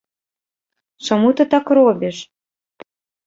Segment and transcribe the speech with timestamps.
[1.09, 2.17] Чаму ты так робіш?